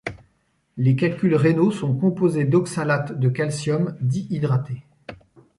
[0.77, 4.81] Les calculs rénaux sont composés d'oxalate de calcium dihydraté.